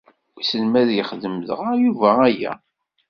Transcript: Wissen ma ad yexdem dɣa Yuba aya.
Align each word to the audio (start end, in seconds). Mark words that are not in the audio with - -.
Wissen 0.35 0.63
ma 0.67 0.77
ad 0.81 0.89
yexdem 0.93 1.35
dɣa 1.49 1.71
Yuba 1.83 2.09
aya. 2.27 2.53